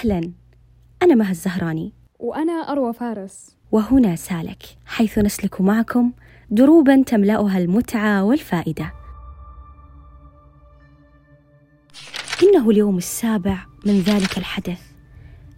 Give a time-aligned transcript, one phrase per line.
[0.00, 0.32] أهلا.
[1.02, 1.92] أنا مها الزهراني.
[2.18, 3.56] وأنا أروى فارس.
[3.72, 6.12] وهنا سالك حيث نسلك معكم
[6.50, 8.92] دروبا تملأها المتعة والفائدة.
[12.42, 14.80] إنه اليوم السابع من ذلك الحدث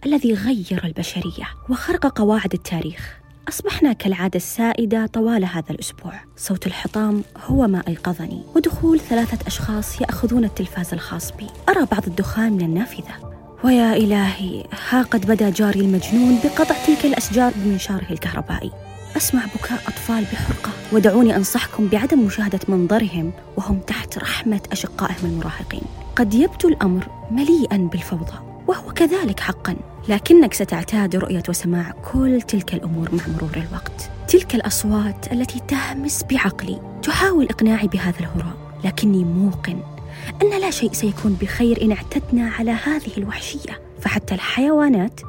[0.05, 3.19] الذي غير البشرية وخرق قواعد التاريخ.
[3.47, 6.13] أصبحنا كالعادة السائدة طوال هذا الأسبوع.
[6.35, 11.47] صوت الحطام هو ما أيقظني ودخول ثلاثة أشخاص يأخذون التلفاز الخاص بي.
[11.69, 13.32] أرى بعض الدخان من النافذة.
[13.63, 18.71] ويا إلهي ها قد بدا جاري المجنون بقطع تلك الأشجار بمنشاره الكهربائي.
[19.17, 25.81] أسمع بكاء أطفال بحرقة ودعوني أنصحكم بعدم مشاهدة منظرهم وهم تحت رحمة أشقائهم المراهقين.
[26.15, 28.37] قد يبدو الأمر مليئا بالفوضى
[28.67, 29.75] وهو كذلك حقا
[30.09, 34.09] لكنك ستعتاد رؤية وسماع كل تلك الأمور مع مرور الوقت.
[34.27, 39.92] تلك الأصوات التي تهمس بعقلي تحاول إقناعي بهذا الهراء لكني موقن.
[40.41, 43.81] أن لا شيء سيكون بخير إن اعتدنا على هذه الوحشية.
[44.01, 45.21] فحتى الحيوانات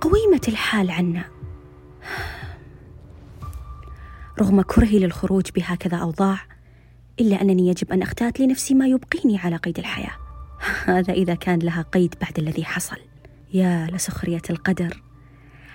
[0.00, 1.24] قويمة الحال عنا.
[4.40, 6.38] رغم كرهي للخروج بهكذا أوضاع
[7.20, 10.16] إلا أنني يجب أن أختات لنفسي ما يبقيني على قيد الحياة.
[10.96, 12.96] هذا إذا كان لها قيد بعد الذي حصل.
[13.54, 15.02] يا لسخرية القدر.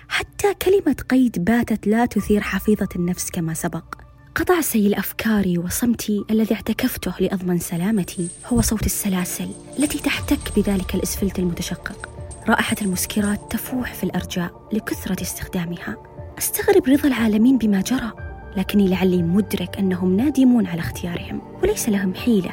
[0.08, 4.07] حتى كلمة قيد باتت لا تثير حفيظة النفس كما سبق.
[4.38, 11.38] قطع سيل أفكاري وصمتي الذي اعتكفته لأضمن سلامتي هو صوت السلاسل التي تحتك بذلك الإسفلت
[11.38, 12.08] المتشقق.
[12.48, 15.96] رائحة المسكرات تفوح في الأرجاء لكثرة استخدامها.
[16.38, 18.12] أستغرب رضا العالمين بما جرى
[18.56, 22.52] لكني لعلي مدرك أنهم نادمون على اختيارهم وليس لهم حيلة.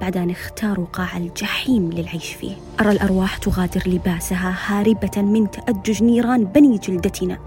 [0.00, 6.44] بعد أن اختاروا قاع الجحيم للعيش فيه أرى الأرواح تغادر لباسها هاربة من تأجج نيران
[6.44, 7.38] بني جلدتنا.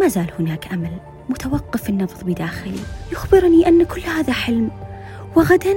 [0.00, 1.11] ما زال هناك أمل.
[1.32, 2.80] متوقف النبض بداخلي
[3.12, 4.70] يخبرني أن كل هذا حلم.
[5.36, 5.74] وغدا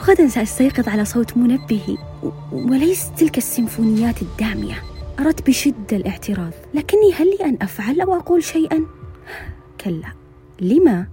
[0.00, 1.96] غدا سأستيقظ على صوت منبهي
[2.52, 4.82] وليس تلك السيمفونيات الدامية.
[5.20, 6.52] أردت بشدة الاعتراض.
[6.74, 8.86] لكني هل لي أن أفعل أو أقول شيئا؟
[9.84, 10.12] كلا.
[10.60, 11.06] لما؟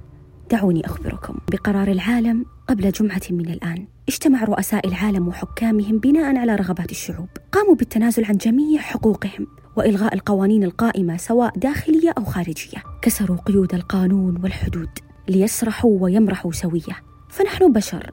[0.51, 1.35] دعوني أخبركم.
[1.51, 3.87] بقرار العالم قبل جمعة من الآن.
[4.09, 7.29] اجتمع رؤساء العالم وحكامهم بناء على رغبات الشعوب.
[7.51, 9.47] قاموا بالتنازل عن جميع حقوقهم.
[9.79, 12.83] وإلغاء القوانين القائمة سواء داخلية أو خارجية.
[13.01, 14.89] كسروا قيود القانون والحدود
[15.27, 16.95] ليسرحوا ويمرحوا سوية.
[17.29, 18.11] فنحن بشر.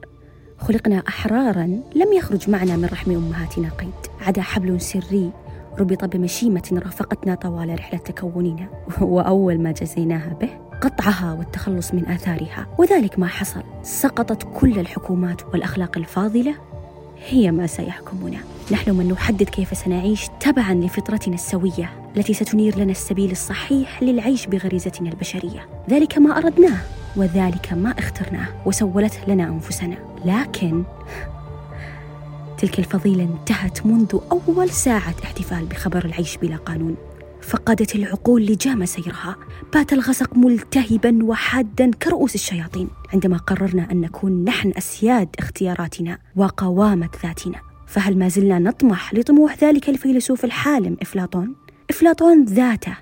[0.57, 4.27] خلقنا أحرارا لم يخرج معنا من رحم أمهاتنا قيد.
[4.27, 5.31] عدا حبل سري
[5.79, 8.69] ربط بمشيمة رافقتنا طوال رحلة تكوننا.
[9.01, 10.49] وأول ما جزيناها به
[10.81, 12.67] قطعها والتخلص من آثارها.
[12.77, 13.63] وذلك ما حصل.
[13.83, 16.55] سقطت كل الحكومات والأخلاق الفاضلة
[17.25, 18.37] هي ما سيحكمنا.
[18.71, 25.09] نحن من نحدد كيف سنعيش تبعا لفطرتنا السوية التي ستنير لنا السبيل الصحيح للعيش بغريزتنا
[25.09, 25.67] البشرية.
[25.89, 26.77] ذلك ما أردناه
[27.15, 29.97] وذلك ما اخترناه وسولته لنا أنفسنا.
[30.25, 30.83] لكن
[32.57, 36.95] تلك الفضيلة انتهت منذ أول ساعة احتفال بخبر العيش بلا قانون.
[37.47, 39.35] فقدت العقول لجام سيرها.
[39.73, 47.61] بات الغسق ملتهبا وحادا كرؤوس الشياطين عندما قررنا أن نكون نحن أسياد اختياراتنا وقوامة ذاتنا.
[47.87, 51.55] فهل ما زلنا نطمح لطموح ذلك الفيلسوف الحالم إفلاطون؟
[51.89, 52.97] إفلاطون ذاته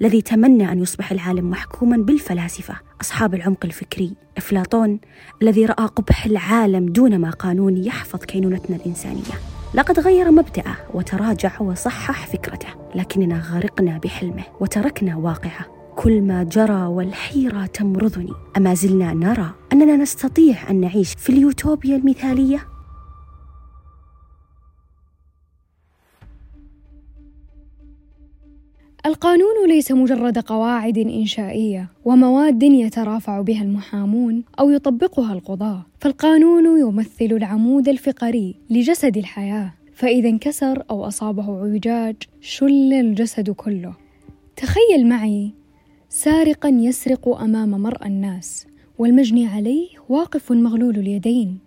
[0.00, 2.74] الذي تمنى أن يصبح العالم محكوما بالفلاسفة.
[3.00, 5.00] أصحاب العمق الفكري إفلاطون
[5.42, 9.59] الذي رأى قبح العالم دون ما قانون يحفظ كينونتنا الإنسانية.
[9.74, 15.66] لقد غير مبدأه وتراجع وصحح فكرته لكننا غرقنا بحلمه وتركنا واقعه.
[15.96, 18.32] كل ما جرى والحيرة تمرضني.
[18.56, 22.66] أما زلنا نرى أننا نستطيع أن نعيش في اليوتوبيا المثالية؟
[29.06, 37.88] القانون ليس مجرد قواعد إنشائية ومواد يترافع بها المحامون أو يطبقها القضاة، فالقانون يمثل العمود
[37.88, 43.94] الفقري لجسد الحياة، فإذا انكسر أو أصابه اعوجاج شل الجسد كله.
[44.56, 45.50] تخيل معي
[46.08, 48.66] سارقا يسرق أمام مرأى الناس،
[48.98, 51.58] والمجني عليه واقف مغلول اليدين،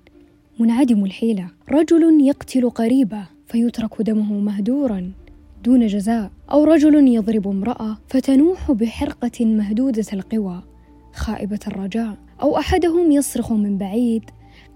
[0.59, 5.11] منعدم الحيلة، رجل يقتل قريبه فيترك دمه مهدورا
[5.63, 10.63] دون جزاء أو رجل يضرب امرأة فتنوح بحرقة مهدودة القوى.
[11.13, 14.23] خائبة الرجاء أو أحدهم يصرخ من بعيد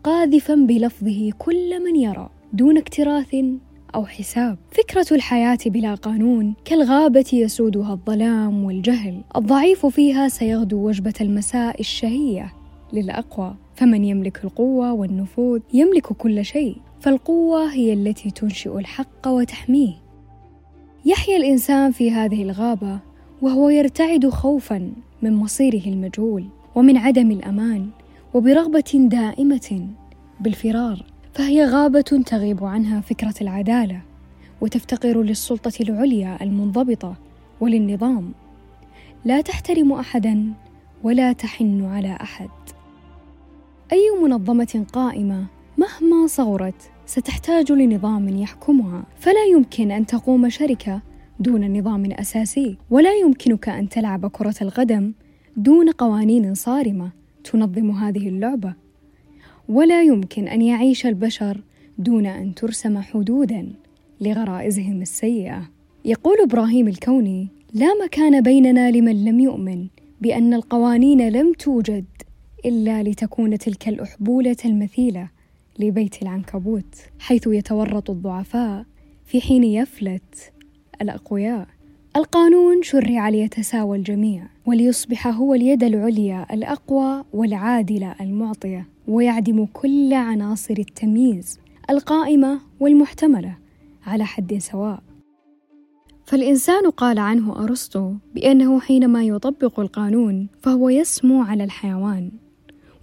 [0.03, 2.29] قاذفا بلفظه كل من يرى.
[2.53, 3.35] دون اكتراث
[3.95, 4.57] أو حساب.
[4.71, 9.21] فكرة الحياة بلا قانون كالغابة يسودها الظلام والجهل.
[9.35, 12.53] الضعيف فيها سيغدو وجبة المساء الشهية
[12.93, 13.55] للأقوى.
[13.75, 16.77] فمن يملك القوة والنفوذ يملك كل شيء.
[16.99, 20.06] فالقوة هي التي تنشئ الحق وتحميه.
[21.07, 22.99] يحيا الإنسان في هذه الغابة
[23.41, 26.45] وهو يرتعد خوفا من مصيره المجهول
[26.75, 27.89] ومن عدم الأمان
[28.33, 29.87] وبرغبة دائمة
[30.39, 31.05] بالفرار.
[31.33, 34.01] فهي غابة تغيب عنها فكرة العدالة
[34.61, 37.15] وتفتقر للسلطة العليا المنضبطة
[37.61, 38.31] وللنظام.
[39.25, 40.53] لا تحترم أحدا
[41.03, 42.49] ولا تحن على أحد.
[43.91, 45.45] أي منظمة قائمة
[45.77, 49.05] مهما صغرت ستحتاج لنظام يحكمها.
[49.19, 51.01] فلا يمكن أن تقوم شركة
[51.39, 55.13] دون نظام أساسي ولا يمكنك أن تلعب كرة القدم
[55.57, 57.11] دون قوانين صارمة
[57.43, 58.73] تنظم هذه اللعبة.
[59.69, 61.61] ولا يمكن أن يعيش البشر
[61.97, 63.73] دون أن ترسم حدودا
[64.21, 65.69] لغرائزهم السيئة.
[66.05, 69.87] يقول إبراهيم الكوني لا مكان بيننا لمن لم يؤمن
[70.21, 72.05] بأن القوانين لم توجد
[72.65, 75.36] إلا لتكون تلك الأحبولة المثيلة
[75.79, 78.85] لبيت العنكبوت حيث يتورط الضعفاء
[79.25, 80.53] في حين يفلت
[81.01, 81.67] الأقوياء.
[82.15, 91.59] القانون شرع ليتساوى الجميع وليصبح هو اليد العليا الأقوى والعادلة المعطية ويعدم كل عناصر التمييز
[91.89, 93.57] القائمة والمحتملة
[94.05, 95.03] على حد سواء.
[96.25, 102.31] فالإنسان قال عنه أرسطو بأنه حينما يطبق القانون فهو يسمو على الحيوان.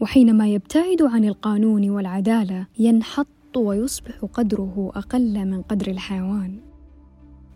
[0.00, 6.60] وحينما يبتعد عن القانون والعدالة ينحط ويصبح قدره أقل من قدر الحيوان.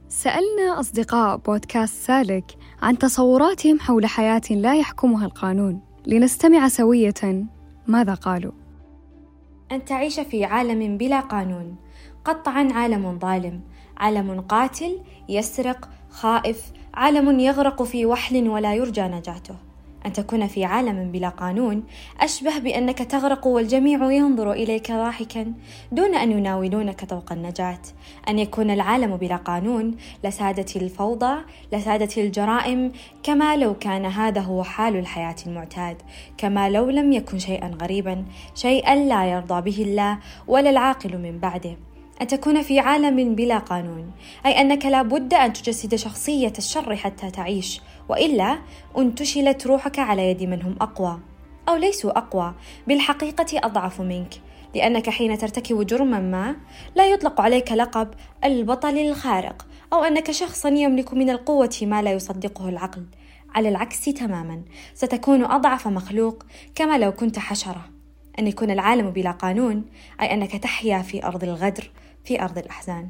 [0.08, 2.44] سألنا أصدقاء بودكاست سالك
[2.82, 5.80] عن تصوراتهم حول حياة لا يحكمها القانون.
[6.06, 7.46] لنستمع سوية.
[7.86, 8.52] ماذا قالوا؟
[9.72, 11.76] أن تعيش في عالم بلا قانون.
[12.24, 13.60] قطعا عالم ظالم.
[13.96, 14.98] عالم قاتل
[15.28, 16.72] يسرق خائف.
[16.94, 19.67] عالم يغرق في وحل ولا يرجى نجاته.
[20.06, 21.84] أن تكون في عالم بلا قانون
[22.20, 25.52] أشبه بأنك تغرق والجميع ينظر إليك ضاحكا
[25.92, 27.78] دون أن يناولونك طوق النجاة.
[28.28, 31.40] أن يكون العالم بلا قانون لسادت الفوضى
[31.72, 32.92] لسادت الجرائم
[33.22, 35.96] كما لو كان هذا هو حال الحياة المعتاد
[36.38, 38.24] كما لو لم يكن شيئا غريبا
[38.54, 41.87] شيئا لا يرضى به الله ولا العاقل من بعده.
[42.22, 44.10] أن تكون في عالم بلا قانون
[44.46, 48.58] أي أنك لا بد أن تجسد شخصية الشر حتى تعيش وإلا
[48.98, 51.20] انتشلت روحك على يد من هم أقوى
[51.68, 52.54] أو ليسوا أقوى
[52.86, 54.34] بالحقيقة أضعف منك
[54.74, 56.56] لأنك حين ترتكب جرما ما
[56.96, 58.08] لا يطلق عليك لقب
[58.44, 63.06] البطل الخارق أو أنك شخصا يملك من القوة ما لا يصدقه العقل.
[63.54, 64.62] على العكس تماما
[64.94, 66.42] ستكون أضعف مخلوق
[66.74, 67.90] كما لو كنت حشرة.
[68.38, 69.84] أن يكون العالم بلا قانون
[70.20, 71.90] أي أنك تحيا في أرض الغدر
[72.28, 73.08] في أرض الأحزان.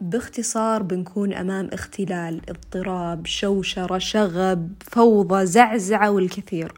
[0.00, 6.72] باختصار بنكون أمام اختلال اضطراب شوشرة شغب فوضى زعزعة والكثير.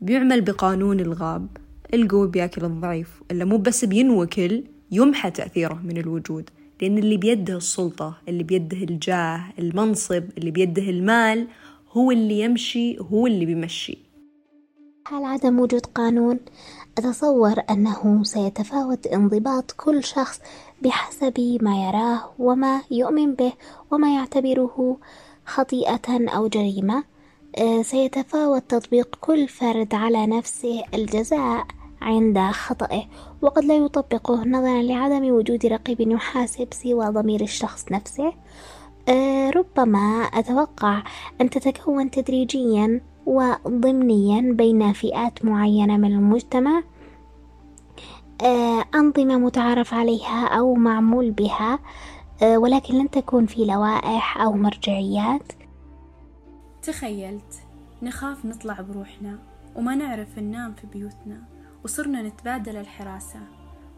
[0.00, 1.46] بيعمل بقانون الغاب.
[1.94, 3.22] القوي بياكل الضعيف.
[3.30, 6.50] إلا مو بس بينوكل يمحى تأثيره من الوجود.
[6.80, 11.46] لأن اللي بيده السلطة اللي بيده الجاه المنصب اللي بيده المال
[11.92, 13.98] هو اللي يمشي هو اللي بيمشي.
[15.04, 16.40] حال عدم وجود قانون؟
[16.98, 20.40] أتصور أنه سيتفاوت انضباط كل شخص
[20.82, 23.52] بحسب ما يراه وما يؤمن به
[23.90, 24.96] وما يعتبره
[25.46, 27.04] خطيئة أو جريمة.
[27.58, 31.66] آه، سيتفاوت تطبيق كل فرد على نفسه الجزاء
[32.02, 33.04] عند خطئه
[33.42, 38.32] وقد لا يطبقه نظرا لعدم وجود رقيب يحاسب سوى ضمير الشخص نفسه.
[39.08, 41.02] آه، ربما أتوقع
[41.40, 46.82] أن تتكون تدريجيا وضمنيا بين فئات معينة من المجتمع
[48.42, 51.78] آه، أنظمة متعارف عليها أو معمول بها
[52.42, 55.52] آه، ولكن لن تكون في لوائح أو مرجعيات.
[56.82, 57.62] تخيلت
[58.02, 59.38] نخاف نطلع بروحنا
[59.76, 61.42] وما نعرف ننام في بيوتنا
[61.84, 63.40] وصرنا نتبادل الحراسة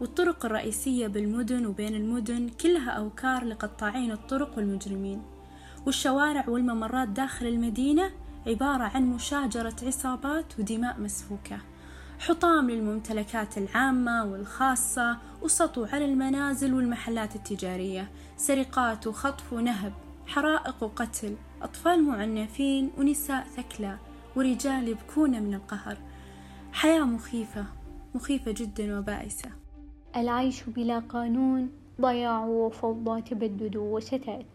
[0.01, 5.21] والطرق الرئيسية بالمدن وبين المدن كلها أوكار لقطاعين الطرق والمجرمين
[5.85, 8.11] والشوارع والممرات داخل المدينة
[8.47, 11.57] عبارة عن مشاجرة عصابات ودماء مسفوكة.
[12.19, 18.11] حطام للممتلكات العامة والخاصة وسطو على المنازل والمحلات التجارية.
[18.37, 19.93] سرقات وخطف ونهب
[20.27, 23.97] حرائق وقتل أطفال معنفين ونساء ثكلى
[24.35, 25.97] ورجال يبكون من القهر.
[26.73, 27.65] حياة مخيفة
[28.15, 29.49] مخيفة جدا وبائسة.
[30.15, 31.69] العيش بلا قانون
[32.01, 34.45] ضياع وفوضى تبدد وشتات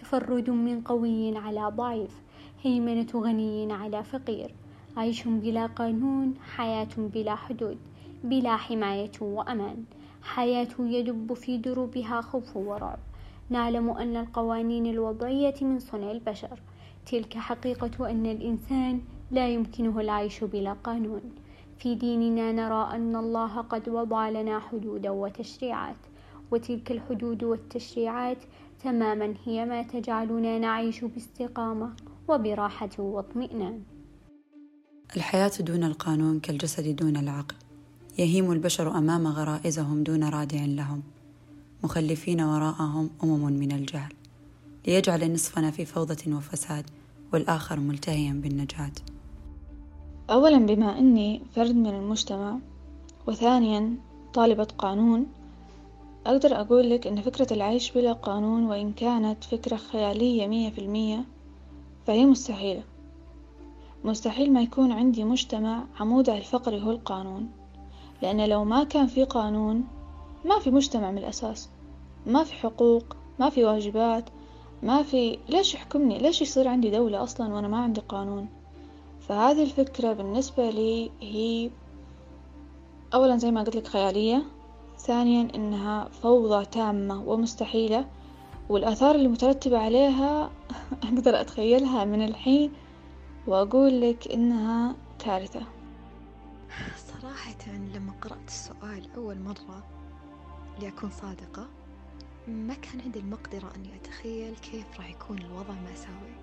[0.00, 2.10] تفرد من قوي على ضعيف.
[2.62, 4.54] هيمنة غني على فقير.
[4.96, 7.78] عيش بلا قانون حياة بلا حدود
[8.24, 9.84] بلا حماية وأمان.
[10.22, 12.98] حياة يدب في دروبها خوف ورعب.
[13.50, 16.60] نعلم أن القوانين الوضعية من صنع البشر.
[17.06, 19.00] تلك حقيقة أن الإنسان
[19.30, 21.22] لا يمكنه العيش بلا قانون.
[21.78, 25.96] في ديننا نرى أن الله قد وضع لنا حدودا وتشريعات.
[26.50, 28.38] وتلك الحدود والتشريعات
[28.84, 31.92] تماما هي ما تجعلنا نعيش باستقامة.
[32.28, 33.82] وبراحة واطمئنان.
[35.16, 37.54] الحياة دون القانون كالجسد دون العقل.
[38.18, 41.02] يهيم البشر أمام غرائزهم دون رادع لهم.
[41.84, 44.12] مخلفين وراءهم أمم من الجهل.
[44.86, 46.84] ليجعل نصفنا في فوضى وفساد
[47.32, 48.92] والآخر ملتهيا بالنجاة.
[50.30, 52.58] أولا بما أني فرد من المجتمع
[53.26, 53.96] وثانيا
[54.34, 55.26] طالبة قانون
[56.26, 61.24] أقدر أقول لك أن فكرة العيش بلا قانون وإن كانت فكرة خيالية مية في المية
[62.08, 62.82] فهي مستحيلة.
[64.04, 67.50] مستحيل ما يكون عندي مجتمع عموده الفقري هو القانون.
[68.22, 69.84] لأن لو ما كان في قانون
[70.44, 71.68] ما في مجتمع من الأساس.
[72.26, 73.04] ما في حقوق
[73.38, 74.24] ما في واجبات
[74.82, 78.48] ما في ليش يحكمني؟ ليش يصير عندي دولة أصلا وأنا ما عندي قانون؟
[79.20, 81.70] فهذه الفكرة بالنسبة لي هي
[83.14, 84.42] أولا زي ما قلت لك خيالية
[84.98, 88.06] ثانيا إنها فوضى تامة ومستحيلة.
[88.68, 90.50] والآثار اللي مترتبة عليها
[91.04, 92.72] أقدر أتخيلها من الحين
[93.46, 95.62] وأقول لك إنها كارثة
[96.96, 99.84] صراحة لما قرأت السؤال أول مرة
[100.80, 101.68] لأكون صادقة
[102.48, 106.34] ما كان عندي المقدرة أني أتخيل كيف راح يكون الوضع مأساوي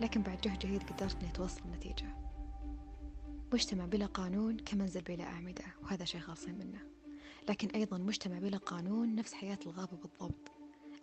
[0.00, 2.28] لكن بعد جهد جهيد قدرت أني أتوصل نتيجة
[3.52, 6.80] مجتمع بلا قانون كمنزل بلا أعمدة وهذا شيء خاصين منه.
[7.48, 10.57] لكن أيضا مجتمع بلا قانون نفس حياة الغابة بالضبط.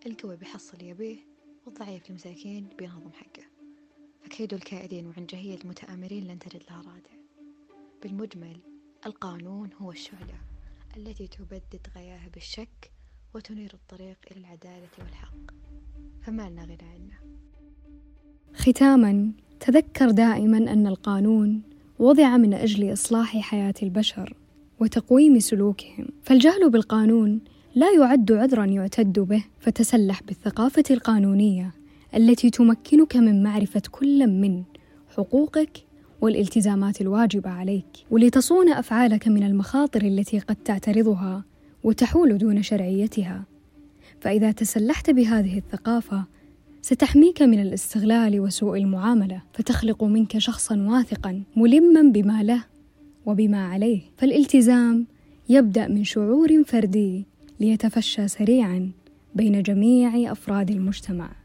[0.06, 1.18] القوي بيحصل يبيه
[1.66, 3.44] والضعيف المساكين بينهضم حقه.
[4.24, 7.16] فكيد الكائدين وعنجهية المتآمرين لن تجد لها رادع.
[8.04, 8.58] بالمجمل
[9.06, 10.40] القانون هو الشعلة
[10.98, 12.92] التي تبدد غياها بالشك
[13.36, 15.52] وتنير الطريق إلى العدالة والحق.
[16.22, 17.38] فما لنا غنى عنه.
[18.54, 21.62] ختاما تذكر دائما أن القانون
[22.00, 24.36] وضع من أجل إصلاح حياة البشر
[24.80, 26.08] وتقويم سلوكهم.
[26.24, 27.42] فالجهل بالقانون
[27.76, 31.72] لا يعد عذرا يعتد به فتسلح بالثقافة القانونية
[32.16, 34.64] التي تمكنك من معرفة كل من
[35.18, 35.86] حقوقك
[36.22, 37.86] والالتزامات الواجبة عليك.
[38.12, 41.44] ولتصون أفعالك من المخاطر التي قد تعترضها
[41.84, 43.46] وتحول دون شرعيتها.
[44.20, 46.24] فإذا تسلحت بهذه الثقافة
[46.82, 52.64] ستحميك من الاستغلال وسوء المعاملة فتخلق منك شخصا واثقا ملما بما له
[53.26, 54.02] وبما عليه.
[54.18, 55.08] فالالتزام
[55.50, 57.26] يبدأ من شعور فردي
[57.60, 58.92] ليتفشى سريعا
[59.36, 61.45] بين جميع أفراد المجتمع.